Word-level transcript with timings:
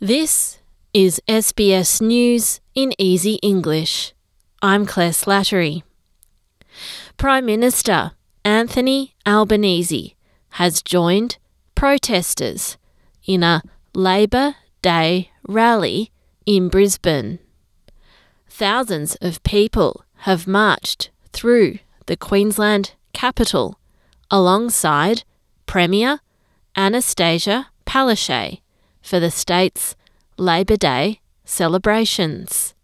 This 0.00 0.60
is 0.94 1.20
SBS 1.26 2.00
News 2.00 2.60
in 2.72 2.92
Easy 2.98 3.34
English. 3.42 4.12
I'm 4.62 4.86
Claire 4.86 5.10
Slattery. 5.10 5.82
Prime 7.16 7.44
Minister 7.44 8.12
Anthony 8.44 9.16
Albanese 9.26 10.14
has 10.50 10.82
joined 10.82 11.38
protesters 11.74 12.78
in 13.26 13.42
a 13.42 13.60
Labor 13.92 14.54
Day 14.82 15.32
rally 15.48 16.12
in 16.46 16.68
Brisbane. 16.68 17.40
Thousands 18.48 19.16
of 19.16 19.42
people 19.42 20.04
have 20.18 20.46
marched 20.46 21.10
through 21.32 21.80
the 22.06 22.16
Queensland 22.16 22.92
capital 23.12 23.80
alongside 24.30 25.24
Premier 25.66 26.20
Anastasia 26.76 27.70
Palaszczuk 27.84 28.60
for 29.08 29.18
the 29.18 29.30
state's 29.30 29.96
Labor 30.36 30.76
Day 30.76 31.20
celebrations. 31.42 32.74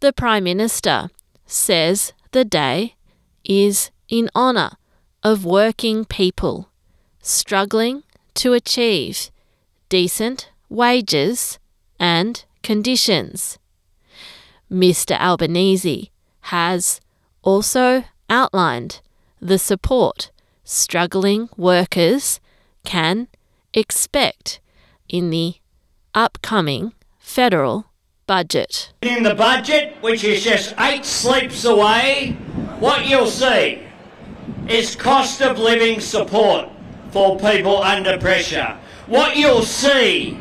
The 0.00 0.12
Prime 0.12 0.42
Minister 0.42 1.08
says 1.46 2.12
the 2.32 2.44
day 2.44 2.96
is 3.44 3.92
in 4.08 4.28
honour 4.34 4.72
of 5.22 5.44
working 5.44 6.04
people 6.04 6.68
struggling 7.22 8.02
to 8.34 8.54
achieve 8.54 9.30
decent 9.88 10.50
wages 10.68 11.60
and 12.00 12.44
conditions. 12.64 13.58
Mr. 14.68 15.16
Albanese 15.20 16.10
has 16.54 17.00
also 17.42 18.02
outlined 18.28 19.00
the 19.40 19.58
support 19.58 20.32
struggling 20.64 21.48
workers 21.56 22.40
can 22.84 23.28
expect 23.72 24.58
in 25.10 25.30
the 25.30 25.56
upcoming 26.14 26.94
federal 27.18 27.86
budget. 28.26 28.92
In 29.02 29.24
the 29.24 29.34
budget, 29.34 29.96
which 30.00 30.22
is 30.22 30.44
just 30.44 30.72
eight 30.78 31.04
sleeps 31.04 31.64
away, 31.64 32.36
what 32.78 33.06
you'll 33.06 33.26
see 33.26 33.82
is 34.68 34.94
cost 34.94 35.42
of 35.42 35.58
living 35.58 36.00
support 36.00 36.68
for 37.10 37.36
people 37.38 37.82
under 37.82 38.16
pressure. 38.18 38.78
What 39.06 39.36
you'll 39.36 39.62
see 39.62 40.38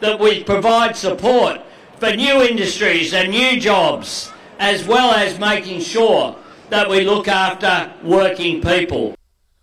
that 0.00 0.20
we 0.20 0.44
provide 0.44 0.96
support 0.96 1.62
for 1.98 2.14
new 2.14 2.42
industries 2.42 3.14
and 3.14 3.30
new 3.30 3.58
jobs, 3.58 4.30
as 4.58 4.86
well 4.86 5.12
as 5.12 5.38
making 5.38 5.80
sure 5.80 6.36
that 6.68 6.90
we 6.90 7.00
look 7.04 7.26
after 7.26 7.92
working 8.02 8.60
people. 8.60 9.14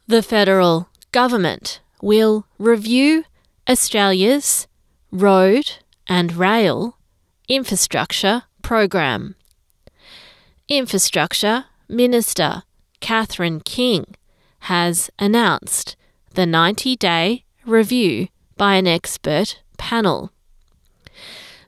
The 0.07 0.23
federal 0.23 0.89
government 1.11 1.79
will 2.01 2.47
review 2.57 3.23
Australia's 3.69 4.65
road 5.11 5.69
and 6.07 6.37
rail 6.37 6.97
infrastructure 7.49 8.43
program. 8.61 9.35
Infrastructure 10.69 11.65
Minister 11.89 12.63
Catherine 13.01 13.59
King 13.59 14.15
has 14.61 15.09
announced 15.19 15.97
the 16.33 16.45
90 16.45 16.95
day 16.95 17.43
review 17.65 18.29
by 18.55 18.75
an 18.75 18.87
expert 18.87 19.61
panel. 19.77 20.31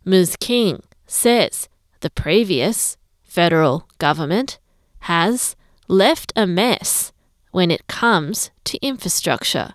Ms. 0.05 0.38
King 0.39 0.83
says 1.05 1.67
the 2.00 2.09
previous 2.09 2.95
federal 3.23 3.89
government 3.97 4.58
has 5.02 5.58
left 5.89 6.31
a 6.36 6.47
mess 6.47 7.11
when 7.52 7.70
it 7.70 7.88
comes 7.88 8.52
to 8.64 8.77
infrastructure, 8.80 9.73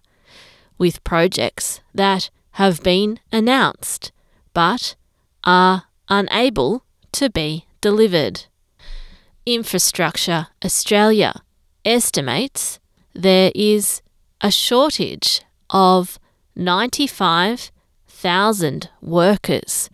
with 0.78 1.04
projects 1.04 1.80
that 1.94 2.30
have 2.52 2.82
been 2.82 3.20
announced 3.32 4.12
but 4.52 4.94
are 5.42 5.84
unable 6.08 6.84
to 7.12 7.30
be 7.30 7.66
delivered. 7.80 8.44
Infrastructure 9.44 10.46
Australia 10.64 11.42
estimates 11.84 12.78
there 13.12 13.50
is 13.54 14.00
a 14.40 14.50
shortage 14.50 15.42
of 15.70 16.18
95,000 16.56 18.90
workers 19.00 19.88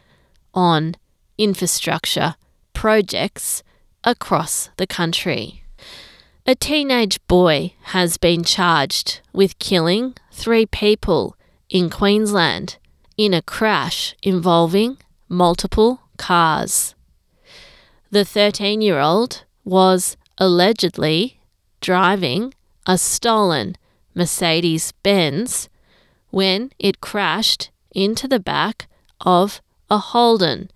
on 0.55 0.95
infrastructure 1.39 2.35
projects 2.73 3.63
across 4.05 4.71
the 4.77 4.87
country. 4.87 5.65
A 6.47 6.55
teenage 6.55 7.19
boy 7.27 7.75
has 7.85 8.17
been 8.17 8.45
charged 8.45 9.21
with 9.33 9.59
killing 9.59 10.15
three 10.41 10.65
people 10.65 11.37
in 11.69 11.91
Queensland 11.91 12.79
in 13.19 13.35
a 13.35 13.43
crash 13.43 14.15
involving 14.23 14.97
multiple 15.29 16.01
cars. 16.17 16.95
The 18.11 18.25
13 18.25 18.81
year 18.81 18.99
old 18.99 19.45
was 19.65 20.17
allegedly 20.39 21.41
driving 21.83 22.55
a 22.87 22.97
stolen 22.97 23.77
Mercedes 24.15 24.93
Benz 25.03 25.69
when 26.31 26.73
it 26.79 27.03
crashed 27.03 27.71
into 27.95 28.27
the 28.27 28.41
back 28.41 28.89
of 29.21 29.61
a 29.91 29.99
Holden 29.99 30.71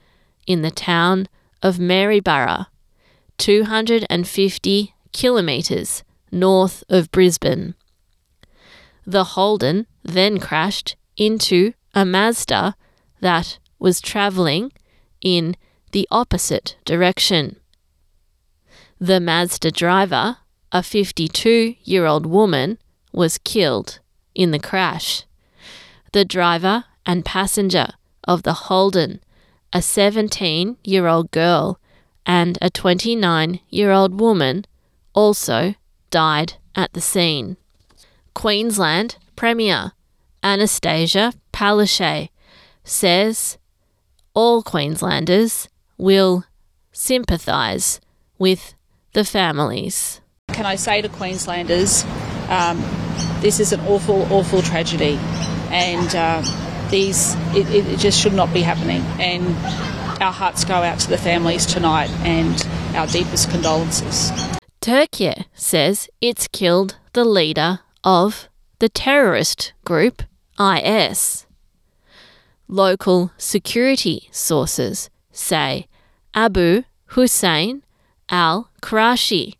in 0.46 0.60
the 0.60 0.70
town 0.70 1.26
of 1.62 1.78
Maryborough, 1.78 2.66
250 3.38 4.94
kilometres 5.12 6.04
north 6.30 6.84
of 6.90 7.10
Brisbane. 7.10 7.74
The 9.06 9.24
Holden 9.24 9.86
then 10.02 10.38
crashed 10.38 10.96
into 11.16 11.74
a 11.94 12.04
Mazda 12.04 12.74
that 13.20 13.58
was 13.78 14.00
travelling 14.00 14.72
in 15.20 15.56
the 15.92 16.08
opposite 16.10 16.76
direction. 16.84 17.56
The 18.98 19.20
Mazda 19.20 19.70
driver, 19.70 20.38
a 20.72 20.82
52 20.82 21.76
year 21.84 22.06
old 22.06 22.26
woman, 22.26 22.78
was 23.12 23.38
killed 23.38 24.00
in 24.34 24.50
the 24.50 24.58
crash. 24.58 25.24
The 26.12 26.24
driver 26.24 26.84
and 27.04 27.24
passenger 27.24 27.88
of 28.24 28.42
the 28.42 28.54
Holden, 28.54 29.20
a 29.72 29.82
17 29.82 30.78
year 30.82 31.06
old 31.06 31.30
girl, 31.30 31.78
and 32.24 32.56
a 32.62 32.70
29 32.70 33.60
year 33.68 33.92
old 33.92 34.18
woman, 34.18 34.64
also 35.12 35.74
died 36.10 36.54
at 36.74 36.92
the 36.94 37.00
scene. 37.00 37.56
Queensland 38.34 39.16
Premier 39.36 39.92
Anastasia 40.42 41.32
Palaszczuk 41.52 42.28
says 42.82 43.58
all 44.34 44.62
Queenslanders 44.62 45.68
will 45.96 46.44
sympathise 46.92 48.00
with 48.38 48.74
the 49.12 49.24
families. 49.24 50.20
Can 50.48 50.66
I 50.66 50.76
say 50.76 51.00
to 51.00 51.08
Queenslanders, 51.08 52.04
um, 52.48 52.78
this 53.40 53.60
is 53.60 53.72
an 53.72 53.80
awful, 53.80 54.22
awful 54.32 54.60
tragedy, 54.60 55.18
and 55.70 56.14
uh, 56.14 56.42
these 56.90 57.34
it, 57.54 57.68
it 57.70 57.98
just 57.98 58.20
should 58.20 58.34
not 58.34 58.52
be 58.52 58.60
happening. 58.60 59.00
And 59.18 59.56
our 60.20 60.32
hearts 60.32 60.64
go 60.64 60.74
out 60.74 60.98
to 61.00 61.08
the 61.08 61.18
families 61.18 61.64
tonight, 61.64 62.10
and 62.24 62.66
our 62.94 63.06
deepest 63.06 63.50
condolences. 63.50 64.30
Turkey 64.80 65.46
says 65.54 66.08
it's 66.20 66.46
killed 66.48 66.98
the 67.14 67.24
leader 67.24 67.80
of 68.04 68.48
the 68.78 68.88
terrorist 68.88 69.72
group 69.84 70.22
IS. 70.60 71.46
Local 72.68 73.32
security 73.38 74.28
sources 74.30 75.10
say 75.32 75.88
Abu 76.34 76.82
Hussein 77.06 77.82
al 78.28 78.70
Qurashi 78.82 79.54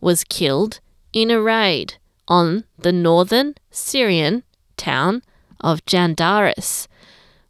was 0.00 0.24
killed 0.24 0.80
in 1.12 1.30
a 1.30 1.40
raid 1.40 1.94
on 2.26 2.64
the 2.78 2.92
northern 2.92 3.54
Syrian 3.70 4.42
town 4.76 5.22
of 5.60 5.84
Jandaris, 5.84 6.88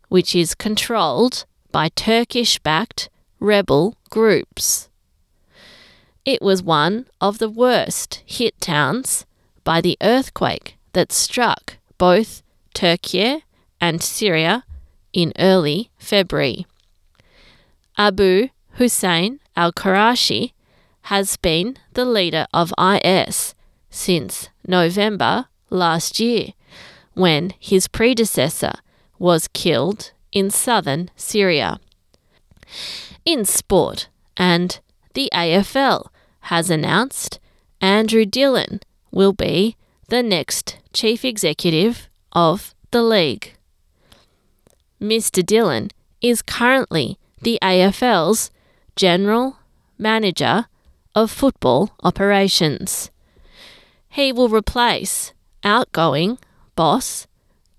which 0.09 0.35
is 0.35 0.55
controlled 0.55 1.45
by 1.71 1.89
Turkish 1.89 2.59
backed 2.59 3.09
rebel 3.41 3.97
groups. 4.11 4.89
It 6.25 6.43
was 6.43 6.63
one 6.63 7.07
of 7.21 7.39
the 7.39 7.51
worst 7.51 8.23
hit 8.27 8.61
towns 8.61 9.25
by 9.65 9.81
the 9.81 9.97
earthquake 10.01 10.77
that 10.93 11.13
struck 11.13 11.77
both 11.99 12.43
Turkey 12.75 13.45
and 13.81 14.03
Syria 14.03 14.65
in 15.13 15.33
early 15.39 15.91
February. 15.99 16.67
Abu 17.99 18.49
Hussein 18.73 19.41
al 19.57 19.73
Qurashi 19.73 20.53
has 21.03 21.37
been 21.37 21.77
the 21.95 22.05
leader 22.05 22.47
of 22.55 22.73
IS 22.79 23.55
since 23.91 24.49
November 24.67 25.47
last 25.69 26.21
year, 26.21 26.55
when 27.15 27.53
his 27.59 27.89
predecessor 27.89 28.73
was 29.19 29.49
killed 29.49 30.13
in 30.33 30.51
southern 30.51 31.11
Syria. 31.17 31.79
In 33.25 33.45
sport, 33.45 34.09
and 34.37 34.81
the 35.15 35.29
AFL 35.35 36.09
has 36.43 36.71
announced 36.71 37.39
Andrew 37.81 38.25
Dillon 38.25 38.81
will 39.13 39.33
be 39.33 39.77
the 40.09 40.23
next 40.23 40.79
chief 40.93 41.25
executive 41.25 42.09
of 42.33 42.75
the 42.91 43.03
league. 43.03 43.55
Mr. 45.01 45.45
Dillon 45.45 45.91
is 46.21 46.43
currently 46.43 47.19
the 47.41 47.59
AFL's 47.63 48.51
General 48.97 49.59
Manager 49.99 50.67
of 51.15 51.31
Football 51.31 51.95
Operations. 52.03 53.11
He 54.09 54.33
will 54.33 54.49
replace 54.49 55.33
outgoing 55.65 56.39
boss 56.77 57.27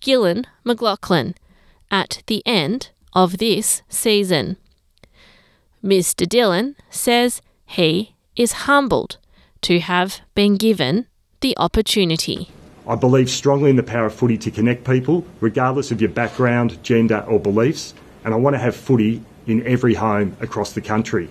Gillon 0.02 0.46
McLachlan 0.66 1.36
at 1.90 2.24
the 2.28 2.44
end 2.46 2.90
of 3.14 3.38
this 3.38 3.84
season. 3.88 4.58
Mr. 5.84 6.28
Dillon 6.28 6.76
says 6.90 7.42
he 7.66 8.16
is 8.36 8.64
humbled 8.68 9.18
to 9.62 9.80
have 9.80 10.22
been 10.36 10.56
given 10.58 11.08
the 11.44 11.56
opportunity. 11.58 12.50
I 12.88 12.96
believe 12.96 13.30
strongly 13.30 13.70
in 13.70 13.76
the 13.76 13.84
power 13.84 14.08
of 14.08 14.16
footy 14.16 14.38
to 14.40 14.50
connect 14.50 14.86
people, 14.86 15.26
regardless 15.42 15.92
of 15.92 16.02
your 16.02 16.10
background, 16.10 16.82
gender, 16.84 17.20
or 17.28 17.40
beliefs, 17.40 17.94
and 18.24 18.34
I 18.34 18.38
want 18.38 18.56
to 18.56 18.60
have 18.60 18.76
footy 18.76 19.22
in 19.46 19.66
every 19.68 19.94
home 19.94 20.36
across 20.40 20.72
the 20.72 20.82
country. 20.82 21.30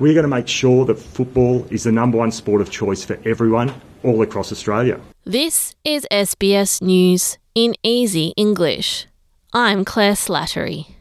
We're 0.00 0.14
going 0.14 0.24
to 0.24 0.28
make 0.28 0.48
sure 0.48 0.84
that 0.86 0.98
football 0.98 1.64
is 1.70 1.84
the 1.84 1.92
number 1.92 2.18
one 2.18 2.32
sport 2.32 2.60
of 2.60 2.70
choice 2.70 3.04
for 3.04 3.16
everyone 3.24 3.72
all 4.02 4.20
across 4.22 4.50
Australia. 4.50 5.00
This 5.24 5.76
is 5.84 6.06
SBS 6.10 6.82
News 6.82 7.38
in 7.54 7.76
Easy 7.84 8.34
English. 8.36 9.06
I'm 9.52 9.84
Claire 9.84 10.14
Slattery. 10.14 10.93